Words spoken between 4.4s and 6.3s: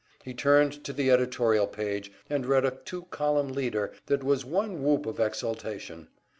one whoop of exultation.